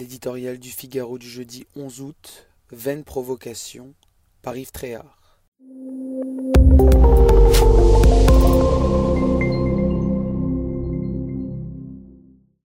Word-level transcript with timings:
L'éditorial 0.00 0.58
du 0.58 0.70
Figaro 0.70 1.18
du 1.18 1.28
jeudi 1.28 1.66
11 1.76 2.00
août, 2.00 2.48
Vaine 2.70 3.04
provocation, 3.04 3.92
par 4.40 4.56
Yves 4.56 4.72
Tréhard. 4.72 5.38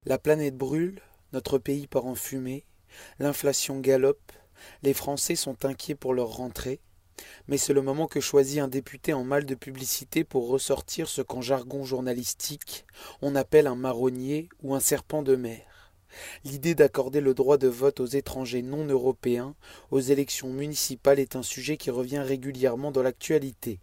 La 0.05 0.17
planète 0.17 0.55
brûle, 0.55 1.01
notre 1.33 1.57
pays 1.57 1.87
part 1.87 2.05
en 2.05 2.15
fumée, 2.15 2.63
l'inflation 3.19 3.81
galope, 3.81 4.31
les 4.81 4.93
Français 4.93 5.35
sont 5.35 5.65
inquiets 5.65 5.93
pour 5.93 6.13
leur 6.13 6.29
rentrée, 6.29 6.79
mais 7.49 7.57
c'est 7.57 7.73
le 7.73 7.81
moment 7.81 8.07
que 8.07 8.21
choisit 8.21 8.59
un 8.59 8.69
député 8.69 9.11
en 9.11 9.25
mal 9.25 9.45
de 9.45 9.55
publicité 9.55 10.23
pour 10.23 10.47
ressortir 10.47 11.09
ce 11.09 11.21
qu'en 11.21 11.41
jargon 11.41 11.83
journalistique 11.83 12.85
on 13.21 13.35
appelle 13.35 13.67
un 13.67 13.75
marronnier 13.75 14.47
ou 14.63 14.73
un 14.73 14.79
serpent 14.79 15.21
de 15.21 15.35
mer. 15.35 15.74
L'idée 16.43 16.75
d'accorder 16.75 17.21
le 17.21 17.33
droit 17.33 17.57
de 17.57 17.67
vote 17.67 17.99
aux 17.99 18.05
étrangers 18.05 18.61
non 18.61 18.85
européens 18.85 19.55
aux 19.91 19.99
élections 19.99 20.49
municipales 20.49 21.19
est 21.19 21.35
un 21.35 21.43
sujet 21.43 21.77
qui 21.77 21.91
revient 21.91 22.19
régulièrement 22.19 22.91
dans 22.91 23.03
l'actualité. 23.03 23.79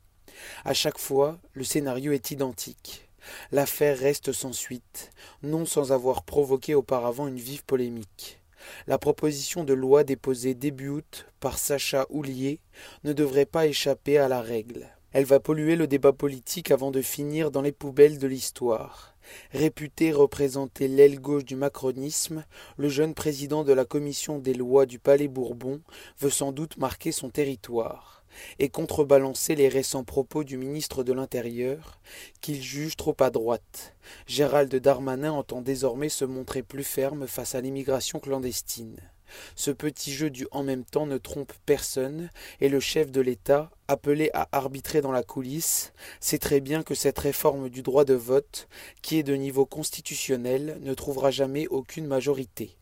À 0.65 0.75
chaque 0.75 0.99
fois, 0.99 1.39
le 1.53 1.65
scénario 1.65 2.13
est 2.13 2.31
identique. 2.31 3.09
L'affaire 3.53 3.99
reste 3.99 4.33
sans 4.33 4.53
suite, 4.53 5.13
non 5.43 5.67
sans 5.67 5.93
avoir 5.93 6.25
provoqué 6.25 6.75
auparavant 6.75 7.29
une 7.29 7.39
vive 7.39 7.65
polémique. 7.65 8.41
La 8.87 8.99
proposition 8.99 9.65
de 9.65 9.75
loi 9.75 10.05
déposée 10.05 10.55
début 10.55 10.89
août 10.89 11.27
par 11.41 11.59
Sacha 11.59 12.07
Houlier 12.11 12.61
ne 13.05 13.13
devrait 13.13 13.47
pas 13.47 13.67
échapper 13.67 14.19
à 14.19 14.29
la 14.29 14.41
règle. 14.41 14.89
Elle 15.13 15.25
va 15.25 15.41
polluer 15.41 15.77
le 15.77 15.87
débat 15.87 16.13
politique 16.13 16.71
avant 16.71 16.91
de 16.91 17.03
finir 17.03 17.51
dans 17.51 17.61
les 17.61 17.73
poubelles 17.73 18.19
de 18.19 18.27
l'histoire. 18.27 19.15
Réputé 19.53 20.11
représenter 20.11 20.89
l'aile 20.89 21.21
gauche 21.21 21.45
du 21.45 21.55
macronisme, 21.55 22.45
le 22.79 22.89
jeune 22.89 23.15
président 23.15 23.63
de 23.63 23.75
la 23.75 23.85
commission 23.85 24.39
des 24.39 24.55
lois 24.55 24.87
du 24.87 24.99
Palais 24.99 25.29
Bourbon 25.29 25.83
veut 26.19 26.31
sans 26.31 26.53
doute 26.53 26.79
marquer 26.79 27.13
son 27.13 27.29
territoire 27.29 28.25
et 28.59 28.71
contrebalancer 28.71 29.55
les 29.55 29.69
récents 29.69 30.05
propos 30.05 30.45
du 30.45 30.57
ministre 30.57 31.05
de 31.05 31.13
l'Intérieur, 31.13 32.01
qu'il 32.41 32.63
juge 32.63 32.97
trop 32.97 33.17
à 33.21 33.29
droite. 33.29 33.95
Gérald 34.27 34.75
Darmanin 34.75 35.33
entend 35.33 35.61
désormais 35.61 36.09
se 36.09 36.25
montrer 36.25 36.63
plus 36.63 36.85
ferme 36.85 37.27
face 37.27 37.55
à 37.55 37.61
l'immigration 37.61 38.21
clandestine. 38.21 39.12
Ce 39.57 39.71
petit 39.71 40.13
jeu 40.13 40.31
du 40.31 40.47
en 40.51 40.63
même 40.63 40.85
temps 40.85 41.07
ne 41.07 41.19
trompe 41.19 41.53
personne, 41.67 42.31
et 42.61 42.69
le 42.69 42.81
chef 42.81 43.11
de 43.11 43.21
l'État, 43.21 43.71
appelé 43.89 44.31
à 44.35 44.49
arbitrer 44.53 45.01
dans 45.01 45.13
la 45.13 45.23
coulisse, 45.23 45.93
sait 46.21 46.39
très 46.39 46.61
bien 46.61 46.83
que 46.83 46.95
cette 46.95 47.19
réforme 47.19 47.69
du 47.69 47.83
droit 47.83 48.05
de 48.05 48.15
vote, 48.15 48.69
qui 49.03 49.19
est 49.19 49.23
de 49.23 49.35
niveau 49.35 49.67
constitutionnel, 49.67 50.79
ne 50.81 50.95
trouvera 50.95 51.31
jamais 51.31 51.67
aucune 51.69 52.07
majorité, 52.07 52.77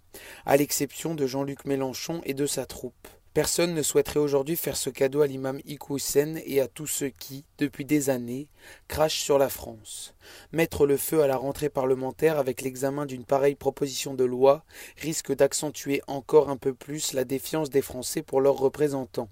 à 0.47 0.56
l'exception 0.56 1.15
de 1.15 1.27
Jean-Luc 1.27 1.65
Mélenchon 1.65 2.21
et 2.25 2.34
de 2.34 2.47
sa 2.47 2.67
troupe. 2.67 3.09
Personne 3.33 3.75
ne 3.75 3.83
souhaiterait 3.83 4.19
aujourd'hui 4.19 4.56
faire 4.56 4.77
ce 4.77 4.91
cadeau 4.91 5.20
à 5.20 5.28
l'imam 5.28 5.61
Iqoussen 5.64 6.41
et 6.45 6.61
à 6.61 6.67
tous 6.67 6.89
ceux 6.89 7.11
qui, 7.11 7.45
depuis 7.59 7.84
des 7.84 8.11
années, 8.11 8.48
crachent 8.89 9.20
sur 9.20 9.39
la 9.39 9.48
France. 9.48 10.17
Mettre 10.50 10.84
le 10.84 10.97
feu 10.97 11.22
à 11.22 11.28
la 11.28 11.37
rentrée 11.37 11.69
parlementaire 11.69 12.39
avec 12.39 12.61
l'examen 12.61 13.06
d'une 13.06 13.25
pareille 13.25 13.55
proposition 13.55 14.14
de 14.14 14.25
loi 14.25 14.64
risque 14.97 15.33
d'accentuer 15.33 16.03
encore 16.09 16.50
un 16.50 16.56
peu 16.56 16.75
plus 16.75 17.12
la 17.12 17.25
défiance 17.25 17.70
des 17.70 17.83
Français 17.83 18.22
pour 18.22 18.41
leurs 18.41 18.59
représentants. 18.59 19.31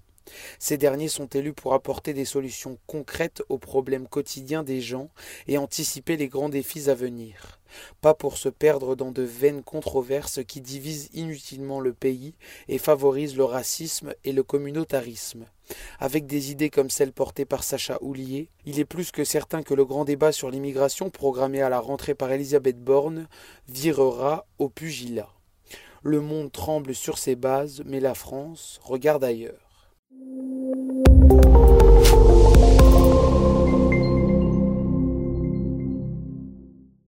Ces 0.59 0.77
derniers 0.77 1.09
sont 1.09 1.27
élus 1.27 1.53
pour 1.53 1.73
apporter 1.73 2.13
des 2.13 2.23
solutions 2.23 2.77
concrètes 2.87 3.43
aux 3.49 3.57
problèmes 3.57 4.07
quotidiens 4.07 4.63
des 4.63 4.79
gens 4.79 5.09
et 5.47 5.57
anticiper 5.57 6.15
les 6.15 6.29
grands 6.29 6.47
défis 6.47 6.89
à 6.89 6.95
venir. 6.95 7.58
Pas 8.01 8.13
pour 8.13 8.37
se 8.37 8.49
perdre 8.49 8.95
dans 8.95 9.11
de 9.11 9.23
vaines 9.23 9.63
controverses 9.63 10.43
qui 10.45 10.61
divisent 10.61 11.09
inutilement 11.13 11.79
le 11.79 11.93
pays 11.93 12.33
et 12.67 12.77
favorisent 12.77 13.37
le 13.37 13.45
racisme 13.45 14.13
et 14.23 14.31
le 14.31 14.43
communautarisme. 14.43 15.45
Avec 15.99 16.25
des 16.25 16.51
idées 16.51 16.69
comme 16.69 16.89
celles 16.89 17.13
portées 17.13 17.45
par 17.45 17.63
Sacha 17.63 17.97
Houlier, 18.01 18.49
il 18.65 18.79
est 18.79 18.85
plus 18.85 19.11
que 19.11 19.23
certain 19.23 19.61
que 19.61 19.73
le 19.73 19.85
grand 19.85 20.05
débat 20.05 20.31
sur 20.31 20.49
l'immigration 20.49 21.09
programmé 21.09 21.61
à 21.61 21.69
la 21.69 21.79
rentrée 21.79 22.15
par 22.15 22.31
Elisabeth 22.31 22.83
Borne 22.83 23.27
virera 23.67 24.45
au 24.57 24.69
pugilat. 24.69 25.29
Le 26.01 26.21
monde 26.21 26.51
tremble 26.51 26.95
sur 26.95 27.17
ses 27.17 27.35
bases, 27.35 27.83
mais 27.85 27.99
la 27.99 28.13
France 28.13 28.79
regarde 28.83 29.23
ailleurs. 29.23 29.69